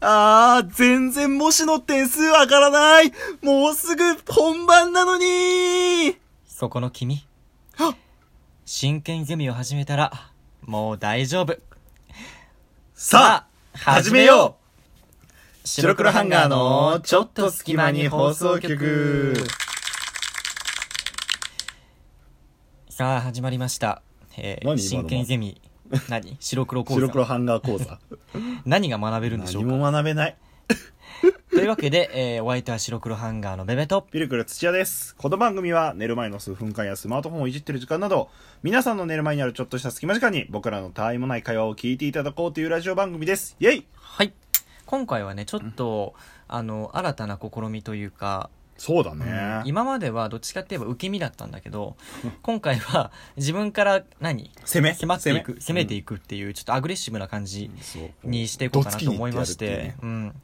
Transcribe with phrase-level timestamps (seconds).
[0.00, 3.12] あー、全然模試の点数上がらない。
[3.42, 6.16] もうすぐ本番なのに。
[6.46, 7.26] そこの君。
[7.78, 7.94] あ。
[8.64, 10.30] 真剣ゼミを始めたら
[10.62, 11.58] もう大丈夫。
[12.94, 15.66] さあ、始めよう。
[15.66, 19.34] 白白黒ハンガーのちょっと隙間に放送局。
[22.88, 24.02] さあ始まりました、
[24.36, 25.60] えー真剣ゼミ
[26.08, 26.36] 何？
[26.40, 27.98] 白黒講座白黒ハンガー講座。
[28.64, 29.76] 何が学べるんでしょ何うか？
[29.90, 30.36] も学べない。
[31.50, 35.14] というわけで、えーお相手は白黒ハンガーのベベとピルクル土屋です。
[35.16, 38.30] この番組は寝る前の数分間やスマートフォンをいじってる時間など、
[38.62, 43.56] 皆さんの寝る前にあるちょっとした隙間時間に僕らのたわいもない会話を聞いていただこうというラジオ番組です。
[43.60, 44.32] イェイはい
[44.86, 46.14] 今回はねちょっと、
[46.48, 48.48] あの新たな試みというか
[48.80, 49.60] そうだね。
[49.66, 51.96] 今まではどっちかって言えば受け身だったんだけど
[52.40, 54.50] 今回は自分から何？
[54.64, 54.94] 攻め？
[54.94, 55.84] 迫っていく攻め？
[55.84, 57.70] ていいくっていうちょっとアグレッシブな感じ
[58.24, 59.94] にしていこうかなと思いまして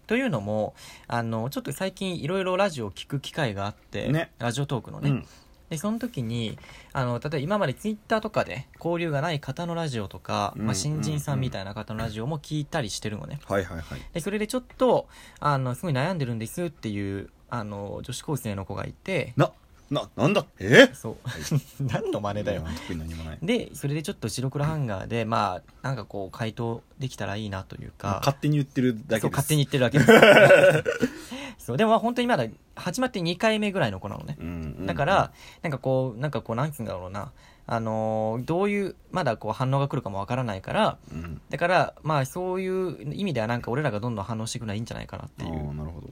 [0.06, 0.74] というのも
[1.08, 4.30] あのちょっと最近いろいろラジオを聞く機会があって、ね。
[4.38, 5.26] ラジオトークのね、いうね。
[5.70, 6.58] でその時に
[6.92, 13.54] あの例えば今までツイッターとかで交流がない方のラジオとか、うんまあ、新人さんみたいな方のラジオも聞いたりしてるのねうん。
[13.54, 14.00] はいはいはい。
[14.12, 15.08] でそれでちょっと
[15.40, 19.50] あのすごい悩んでるんですっていうあの女子高生の子がいてな、
[19.90, 20.44] な、なんだ？
[20.58, 20.88] え？
[20.94, 21.16] そう
[21.82, 23.38] 何の真似だよ特に何もない。
[23.42, 29.20] でそれでちょっと白黒ハンガーでまあなんかこう回答できたらいいなというか勝手に言ってるだけです。
[29.22, 34.55] そう勝手に言ってるだけです そうでもまあ本当にまだ始まって2回目ぐらいの子なのねうんうん。
[34.86, 37.32] だから、なんかこうなんかこうなんつうんだろうな
[37.66, 41.40] あのーどういうまだこう反応が来るかもわからないからうん。
[41.50, 46.10] だからまあそういう意味ではなんか俺らがどんどん反応していくのはいいんじゃないかなっていうなるほど。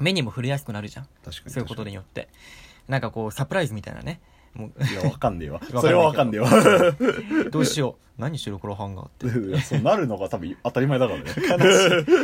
[0.00, 1.08] 目にも触れやすくなるじゃん。
[1.30, 2.28] そういうことによって
[2.88, 4.20] なんかこうサプライズみたいなね
[4.54, 5.60] もういや、わかんねえわ。
[5.80, 6.48] それはわかんねえわ。
[7.50, 8.04] どうしよう。
[8.20, 9.26] 何白黒ハンガーって。
[9.48, 11.24] いやそうなるのが多分当たり前だからね。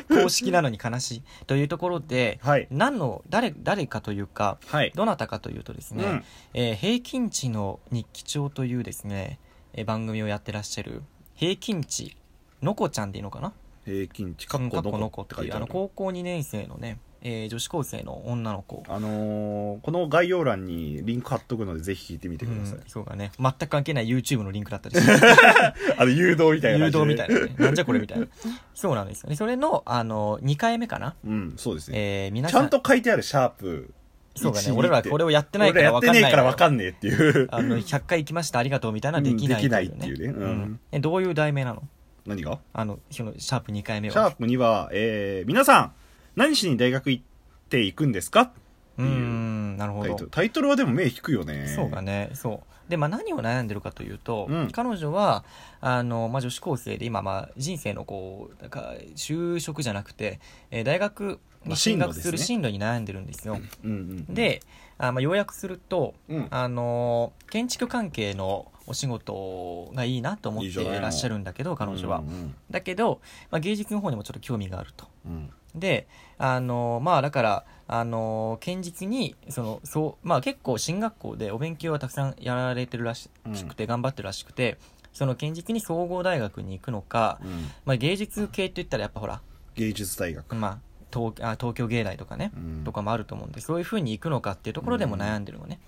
[0.08, 1.22] 公式なのに悲しい。
[1.46, 2.68] というところで、はい。
[2.70, 4.92] 何の誰誰かというかはい。
[4.94, 6.24] どなたかというとですね、うん。
[6.54, 9.40] えー平均値の日記帳というですね、
[9.72, 11.02] えー番組をやってらっしゃる
[11.34, 12.16] 平均値
[12.62, 13.52] のこちゃんでいいのかな？
[13.84, 15.66] 平均値、カかっこのこっていうあの。
[15.66, 18.82] 高校2年生のね、えー女子高生の女の子。
[18.88, 22.78] あのー、この概要欄にリンク貼っとくのでぜひ聞いてみてください。
[22.78, 22.82] うん。
[22.86, 23.32] そうだね。
[23.38, 25.12] 全く関係ない YouTube のリンクだったりして。
[25.98, 27.22] あの、誘導みたいな誘感じで。
[27.24, 28.26] 導みたいな、ね、なんじゃこれみたいな。
[28.74, 29.36] そうなんですよね。
[29.36, 32.24] それのあの2回目かな、うん、そうですね。
[32.24, 32.60] えー皆さん。
[32.60, 33.92] ちゃんと書いてあるシャープ。
[34.36, 34.68] そうだね。
[34.68, 37.48] 1俺らこれをやってないから俺らやってねえからわかんんねえっていう。
[37.50, 38.58] あの100回行きました。
[38.58, 40.26] ありがとうみたいなのはできないうんできないっていうね。
[40.28, 40.50] うん。
[40.50, 40.80] ん。
[40.92, 41.82] えどういう題名なの？
[42.26, 42.58] 何が？
[42.72, 44.12] あのそのシャープ2回目は。
[44.12, 45.92] シャープには、えー、皆さん、
[46.36, 47.22] 何しに大学行っ
[47.68, 48.52] ていくんですか？
[48.98, 49.02] う。
[49.02, 50.26] ーんなるほど。
[50.26, 50.68] タイトル。
[50.68, 51.66] はでも目引くよね。
[51.74, 52.30] そうだね。
[52.34, 52.90] そう。
[52.90, 54.70] でまあ何を悩んでるかというと、うん。
[54.72, 55.44] 彼女は
[55.80, 60.40] あの、まあ、女子高生で今、まあ、人生のこうなんか就職じゃなくて、
[60.70, 63.90] えー大学に進学するまあ進路に悩んでるんですよ、うん
[64.28, 64.62] うん。、で
[64.98, 66.48] あ、まあ、要約するとうん。
[66.50, 72.54] あの建築関係のお仕事がいいなと思っていらっしゃるんだけど彼女は、うん。
[72.70, 73.20] だけど、
[73.50, 75.06] まあ、芸術の方にもちょっと興味があると。
[75.26, 75.50] うん。
[75.74, 76.08] で
[76.38, 83.28] あのまあだからあの堅実にそのそうまあ結構進学校でお勉強はたくさんやられてるらし
[83.68, 84.78] くて、頑張ってるらしくて
[85.12, 87.50] その堅実に総合大学に行くのか、うん。
[87.84, 89.40] まあ、芸術系って言ったらやっぱほら、
[89.74, 90.54] 芸術大学。
[90.54, 90.78] まあ、
[91.12, 95.80] 東あ東京芸大とかね、うんとかもあると思うんでそういうふうに行くのかっていうところでも悩んでるのね、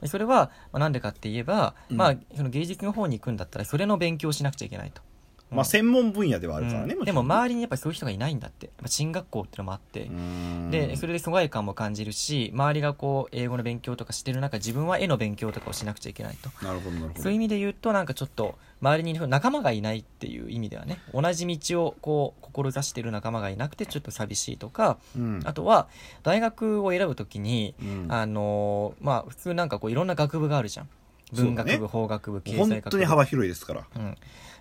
[0.00, 5.02] でそれは、まあ、なんでかって言えば、うんまあ、その芸術の方に行くんだったらそれの勉強をしなくちゃいけないと。
[5.50, 6.94] まあ、専門分野ではあるからね。
[6.94, 7.04] うん。
[7.04, 8.70] でも周りにやっぱりそういう人がいないんだって。
[8.86, 16.50] 進学校っていうのもあって、りでそれで疎外感も感じるし周りがこう英語の勉強とかしてる中自分は絵の勉強とかをしなくちゃいけないと。
[16.64, 17.22] なるほど、なるほど。
[17.22, 25.40] そういう意味で言うとなんかちょっと周りに仲間がいないっていう意味ではね同じ道をこう志してる仲間がいなくてちょっと寂しいとかうん。
[25.44, 25.88] あとは
[26.22, 28.06] 大学を選ぶときに、うん。
[28.08, 30.88] あのーまあ普通なんかこういろんな学部があるじゃん
[31.32, 32.72] 文学部、ね法学部経済学部。
[32.74, 33.86] 本当に幅広いですから。
[33.96, 34.16] うん、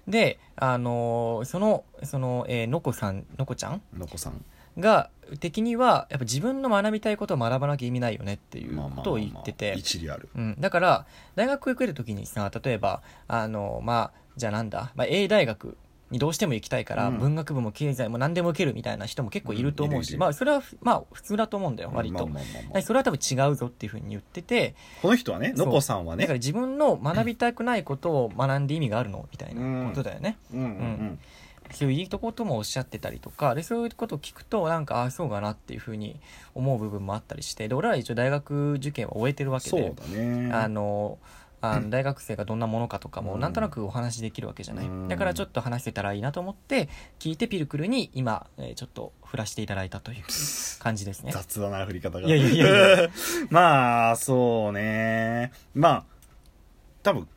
[0.07, 3.81] であのーそのその、えーのこさんのこちゃん？
[3.97, 4.43] のこさん。
[4.77, 5.09] が
[5.41, 8.97] 的にはやっぱ自分の学びたいことを学ばなきゃ意味ないよねっていうまあまあまあまあ。
[8.97, 10.29] ことを言ってて、一理ある。
[10.35, 11.05] うん、だから
[11.35, 15.75] 大学行くる時にさ例えばあのまあじゃあなんだ、まあ、A 大学
[16.11, 17.17] にどうしても行きたいから、うん。
[17.17, 22.29] 文学部も経済も何でも受けるみたいな人も結構いると思うし、まあそれはまあ普通だと思うんだよ割と、
[22.81, 26.39] それは多分違うぞっていうふうに言っててこの人はね、のこさんはだからね。
[26.39, 31.19] 自分の学びたくないことを学んで意味があるのみたいなことだよね、うんうん
[31.71, 36.19] そういういいとこともおっしゃってたりとかでそういうことを聞くとなんかああそうかなっていうふうに
[36.55, 40.51] 思う部分もあったりしてで俺らは一応大学受験は終えてるわけでそうだね。
[40.51, 41.19] あの
[41.61, 43.39] あの大学生がどんなものかとかもうん。
[43.39, 45.07] なんとなくお話できるわけじゃない、うん。
[45.07, 46.89] だからちょっと話せたらいいなと思って
[47.19, 50.23] 聞いてピルクルに今、えーちょっと振らせていただいたという
[50.79, 51.31] 感じですね。
[51.31, 52.27] 雑だな振り方が。
[52.27, 52.57] いやいやい
[53.03, 53.09] や。
[53.51, 55.51] まあそうね。
[55.73, 56.03] まあ
[57.03, 57.27] 多分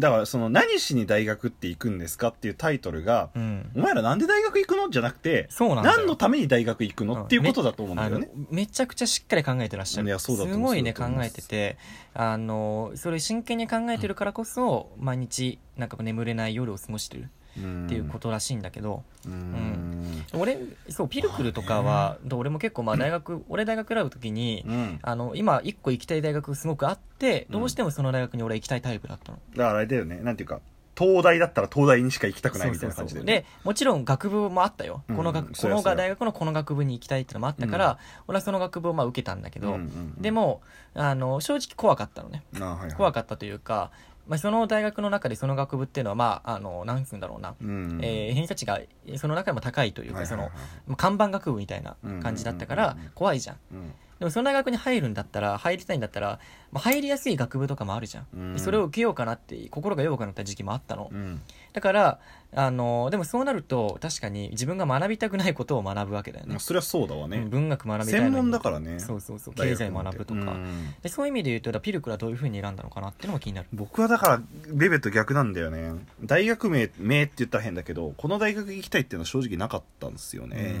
[0.00, 3.70] だからその何しに大学って行くんですかっていうタイトルがうん。
[3.76, 4.90] お前らなんで大学行くの？
[4.90, 5.96] じゃなくてそうなんだよ。
[5.98, 8.28] 何のために大学行くのっていうことだと思うんだよね。
[8.34, 10.08] あのめちゃくちゃしっかり考えてらっしゃる。
[10.08, 11.78] いやそうだと思うすごいね考そうだと思いますえてて。
[12.12, 17.28] あのそれ真剣に考えてるからこそ、毎日なんか眠れない夜を過ごしてる
[17.60, 19.32] っていうことらしいんだけど、うん。
[19.32, 20.24] ん。
[20.34, 20.58] 俺
[20.88, 24.98] そうピルクルとかは、で俺も結構まあ大学、俺大学選ぶ時に、うん。
[25.02, 27.60] あの今一個行きたい大学すごくあってうん。
[27.60, 30.20] どうしてもその大学に俺は行きたいタイプだったの、だからあれだよね。
[30.20, 30.60] なんていうか
[30.98, 35.16] 東大だったら東大にしか行きたくないみたいな感じで、ね、でもちろん学部もあったよ、うん。
[35.16, 37.98] この学この大学のこの学部に行きたいってのもあったから、
[38.28, 40.14] 俺はその学部をまあ受けたんだけど、うんうんうん。
[40.20, 40.60] でも
[40.94, 42.42] あの正直怖かったのね。
[42.60, 42.92] あはいはい。
[42.92, 43.90] 怖かったというか、
[44.28, 47.98] まあ、その大学の中でその学部っていうのはまああのなんつうんだろうな、うん。
[48.02, 48.80] えー偏差値が
[49.16, 50.58] その中でも高いというか、そのはいはい。
[50.60, 53.56] はいまあ看板学部みたいな感じだったから怖いじゃん。
[53.72, 53.92] うん。
[54.20, 56.38] でもその大学に入るんだったら入りたいんだったら、
[56.72, 58.52] まあ、入りやすい学部とかもあるじゃん、うん。
[58.54, 61.40] でそれを受けようかなって心が弱くなった時期もあったの、うん。
[61.72, 62.18] だから
[62.52, 66.50] あのでもそうなると確かに自分が学びたくないことを学ぶわけだよね。
[66.50, 68.98] まあ、そりゃそうだわね、うん文学学びたい専門だからね。
[68.98, 69.54] そうそうそう。
[69.54, 70.94] 大経済学ぶとか、うん。
[71.02, 73.68] でそういう意味で言うとピルクルはどういうふうに選んだのかなっていうのも気になる。
[73.72, 74.42] 僕はだから
[74.72, 75.92] ベベと逆なんだよね。
[76.24, 80.74] 大学名名って言ったら変だけどこの大学行きたいっていうのは正直なかったんですよね、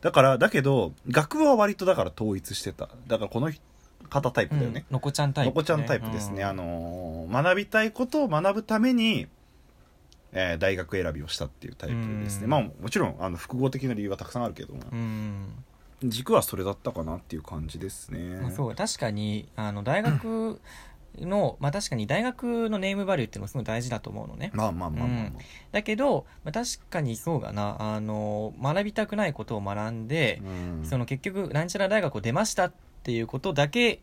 [0.00, 2.88] だからだけど学部は割とだから統一してた。
[3.06, 3.50] だからこの
[4.10, 6.48] 方タイプだよね、のこちゃんタイプ、のこちゃんタイプですね、うん。
[6.48, 9.26] あのー学びたいことを学ぶために、
[10.32, 12.50] えー大学選びをしたっていうタイプですね、うん。
[12.50, 15.64] まあもちろんあの複合的な理由はたくさんあるけども、うん。
[16.02, 18.74] 軸はそれだったかなっていう感じですね、まあ、そう。
[18.74, 20.60] 確かにあの大学
[21.18, 24.50] の、 まあ確かに大学のネームバリューっていうのもすごい大事だと思うのね。
[24.54, 25.32] まあまあまあまあ、まあ
[25.72, 27.76] だけど、まあ、確かにそうだな。
[27.94, 30.86] あの学びたくないことを学んで、うん。
[30.86, 34.00] その結局なんちゃら大学を出ましたっていうことだけ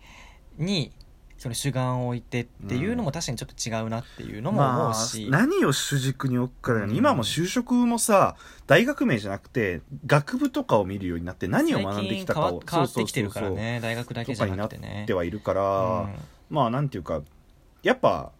[0.58, 0.92] に
[1.38, 6.98] その主眼を置いてっていうのも確かにちょっと違うなっていうのも思うし、まあ、何を主軸に置くかだよね、うん。
[6.98, 8.36] 今も就職もさ
[8.66, 12.50] 大学名じゃなくて学部とかを見るようになって何を学んできたかを。
[12.50, 13.80] 最近変わってきてるからね。
[13.82, 15.04] 大学だけじゃなくてね。
[15.04, 16.16] ってはいるから、うん
[16.50, 17.22] まあなんていうか
[17.84, 18.32] やっぱ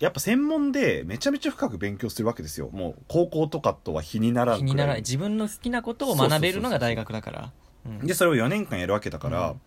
[0.00, 2.70] やっぱ専門でめちゃめちゃ深く勉強するわけですよ。
[2.72, 5.02] もう高校とかとは比にならんにならない。
[5.02, 7.52] 自分の好きなことを学べるのが大学だから。
[7.86, 9.60] うんでそれを4年間やるわけだから、うん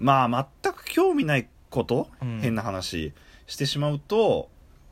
[0.00, 2.40] まあ全く興味ないこと、うん。
[2.40, 3.12] 変な話
[3.46, 4.48] してしまうと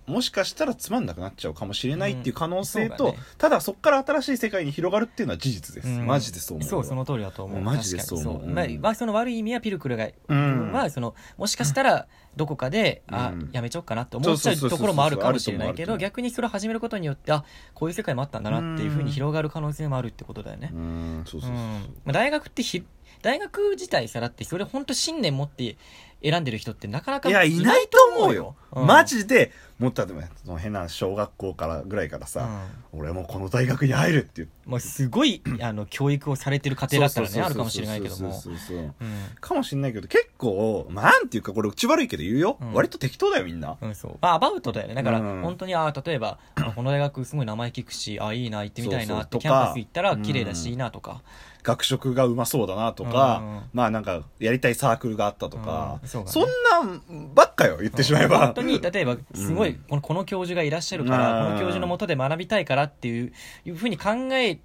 [0.06, 3.18] もしかしたらつまんなくなっちゃうかもしれないっていう可能性と、うんね。
[3.36, 6.06] ただそこから新しい世界に広がるっていうのは事実です、うん。
[6.06, 7.60] マジでそう思うそうその通りだと思う。
[7.60, 8.42] マジでそう思う。
[8.42, 8.46] う。
[8.46, 8.80] ん。
[8.80, 10.72] まあその悪い意味はピルクルが、うん。
[10.72, 12.06] はそのもしかしたら
[12.36, 13.50] どこかで、あうん。
[13.52, 17.44] やめちゃおうかなって思っちゃうところもあるかもしれないけど逆にそれを始めることによってあ
[17.74, 20.72] こういう世界もあったんだなっていうふうに広がる可能性もあるってことだよね。
[20.72, 22.82] まあ、大学ってひ
[23.22, 25.76] 大学自体さだってそれ本当信念持って
[26.22, 28.86] 選んでる人ってなかなかいやいないと思うよ、うん。
[28.86, 34.68] マジでもっと例えばその変な小学校からぐらいからさ、俺はもうこの大学に入るって言ってう。
[34.68, 38.32] んもうすごい あの教育をされてる家庭だったらねあるかもしれないけども。
[38.32, 38.92] そうそうそうん。
[39.40, 42.72] かもしれないけど結構、まあ、なんていうかこれ口悪いけど言うよ、うん。
[42.72, 44.18] 割と適当だよみんな、うん、そう。
[44.20, 44.94] まあ、アバウトだよね。
[44.94, 45.42] だから、うん。
[45.42, 50.70] 本当に、あ例えば、あこの大学すごい名前聞くし、あいいな、行ってみたいなって、キャンパス行ったら綺麗だし、うん。
[50.72, 51.22] いいなとか。
[51.62, 53.62] 学食がうまそうだなとか、うん。
[53.72, 56.08] まあなんかやりたいサークルがあったとか、うん。
[56.08, 56.24] そね。
[56.26, 61.48] そんなんばっかよ言ってしまえば、本当に、例えば、すごい、このこの教授がいらっしゃるから、うん。
[61.48, 63.32] この教授のもとで学びたいからっていう、
[63.64, 64.58] いうふうに考え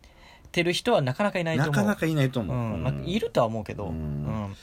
[0.51, 1.75] てる人はなかなかいないと思う。
[1.75, 2.83] なかなかいないと思う、うん。
[2.83, 4.55] まあ、いるとは思うけど、ううんん。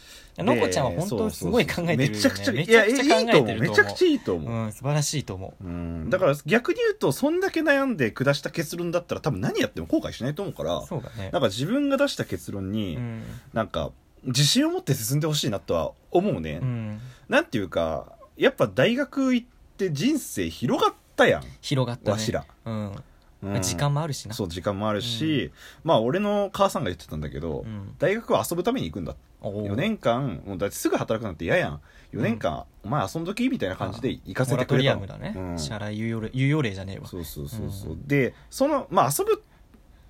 [0.42, 2.12] のこちゃんは本当すごい考えてる。
[2.12, 5.64] めちゃくちゃ考えと思てるうめちゃくちゃいいと思う、うん、素晴らしいと思う。
[5.64, 11.42] うんだから逆に言うとそんだけ悩んで下した結論だったら多分何やっても後悔しないと思うからそうだねなん。
[11.42, 13.22] か自分が出した結論に、うん。
[13.52, 13.90] なんか
[14.24, 17.00] 自信を持って進んでほしいなとは思うね、うん。
[17.28, 22.12] なんていうかやっぱ大学行って人生広がったやん、広がったね。
[22.12, 22.92] わしら、うん。
[22.92, 24.34] うん時間もあるしな。
[24.34, 25.50] そう時間もあるし、
[25.82, 31.80] まあ俺の母さんが言ってたんだけど、うん大学は遊ぶために行くんだおー4年間もうだってすぐ働くなんて嫌やん。
[32.12, 34.74] 4年間、お前遊んどきみたいな感じで行かせてくれた。
[34.74, 35.58] のリアムだね、うん。
[35.58, 37.06] 支払い猶予令猶予令じゃねえわ。
[37.06, 39.42] そうそうそうそう、うでそのまあ遊ぶ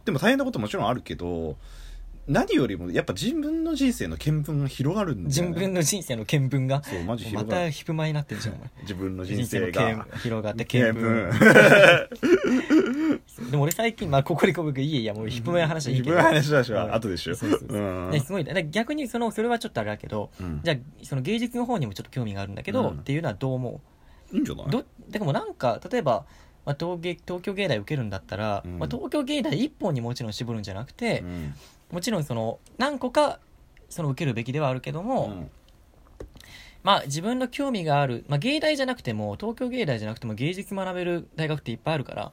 [0.05, 1.57] でも大変なこともちろんあるけど
[2.29, 7.67] 何よりもやっぱ自分の人生の見聞が広がるんだよ、自ね、分の人生の見聞がそうマジま広がる。
[7.67, 8.71] たヒプマイになってるじゃんお前。
[8.83, 11.31] 自分の人人生の生が見広がって見見聞。
[13.27, 16.77] 聞でも俺最近まあここでこ僕いいやいやもうヒプマイの話はいい自分けどの話だしうん。
[16.79, 17.79] は後でしょそうそうそう。
[17.79, 18.11] うん。
[18.11, 18.49] ねすごいね。
[18.49, 20.61] だから逆にそのそれはちょっとあれだけどうん。
[20.63, 22.99] じゃあその芸術の方にもちょっと興味があるんだけど、うん。
[22.99, 23.81] っていうのはどう思
[24.33, 24.71] いいんじゃない？
[24.71, 26.25] どでもなんか例えば、
[26.65, 28.79] まあ、東芸東京芸大受けるんだったら、うん。
[28.79, 31.55] まあ、東京芸大一本にもちろん絞るんじゃなくてう、ん。
[31.93, 33.41] もちろんその何個か
[33.89, 35.51] その受けるべきではあるけども、うん。
[36.83, 42.33] まあ自分の興味がある、まあ、芸大じゃなくても東京芸大じゃなくても芸術学べる大学っていっぱいあるから。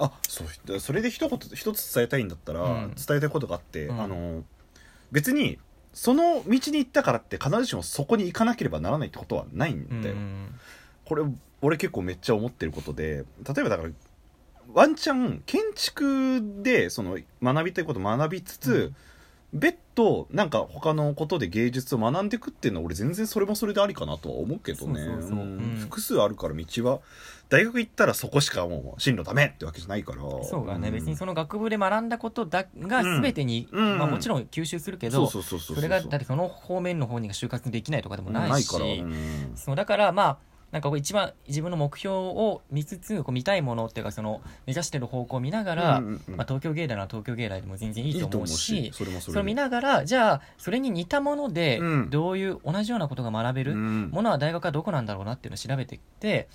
[0.00, 2.94] あそうそれで一言一つ伝えたいんだったら、うん。
[2.94, 4.00] 伝えたいことがあって、うん。
[4.00, 4.44] あの
[5.10, 5.58] 別に
[5.94, 10.54] その道に行ったからって必ずしもそこに行かなければならないってことはないんだよ、うん
[11.08, 11.24] これ
[11.62, 13.88] 俺結構めっちゃ思ってることで例えばだから
[14.74, 18.92] ワンチャン建築でその学びたいこと学びつつ、
[19.54, 25.00] 別途なんか他のことで芸術を学んでいくっていうのは俺全然それもそれでありかなとは思うけどね。
[25.80, 27.00] 複数あるから道は
[27.48, 30.20] 大学行ったらそこしかもう進路ダメってわけじゃないから。
[30.44, 30.92] そうだね、ん。
[30.92, 33.98] 別にその学部で学んだことだが全てに、うん。
[33.98, 35.40] まあ、もちろん吸収するけど、そ
[35.80, 39.52] れがだってその方面の方に就活できないとかでもないし、から、うん。
[39.56, 46.36] そうだからまあなんかこう一番自分の目標を見つつこう見たいものっていうかその目指してる方向を見ながら、うんうんうん。
[46.36, 52.10] まあ、東京芸大なら東京芸大でも全然いいと思うしそれもそれでそれを見ながらじゃあそれに似たものでうん。
[52.10, 53.72] どういう同じようなことが学べる？
[53.72, 54.10] うん。
[54.10, 56.48] ものは大学はどこなんだろうなっていうのを調べていって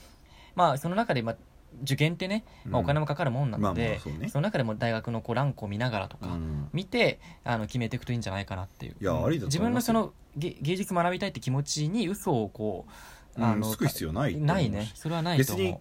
[0.56, 1.36] まあその中でまあ
[1.82, 4.30] 受験ってね、まあ、お金もかかるもんなのまあまであそうね。
[4.30, 6.70] その中でも大学のこうランクを見ながらとか、うん。
[6.72, 8.96] 見てあの決めていくといいんじゃないかなっていう。
[9.02, 9.94] いやありだと思いますよ。
[9.94, 12.92] 自分のその芸芸術学びたいって気持ちに嘘をこう
[13.38, 14.92] うんつく必要ないないね。
[14.96, 15.66] それはないと思う。
[15.66, 15.80] 別に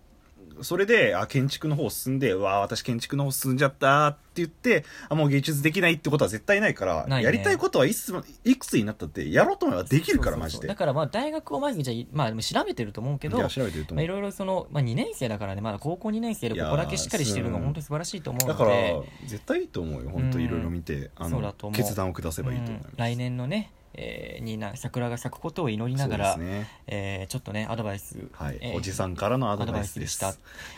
[0.60, 7.22] それであ建築の方進んでうわあ私建築の方進んじゃったって言ってあもう芸術できないってことは絶対ないからね。
[7.22, 10.68] やりたいことはいくつもいくつになったってやろうと思えばできるからマジで。
[10.68, 22.92] だからまあ大学をまずじゃあまあ調べてると思うけどいろいろその、まあ、2年生だからねまだ高校2年生でここだけしっかりしてるのが本当に素晴らしいと思うだからので絶対いいと思うよ本当うんいろいろ見てあの決断を下せばいいと思います。
[22.92, 26.68] うん来年のね、えーにな桜が咲くことを祈りながら、ね。
[26.86, 28.58] えーちょっとねアドバイス、はい。
[28.60, 30.26] えーおじさんからのアドバイスでした。
[30.26, 30.36] はい、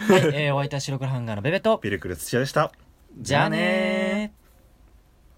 [0.09, 2.73] えーお相手は白黒ハンガーのベベとピルクル土屋でした。
[3.19, 4.14] じゃあねー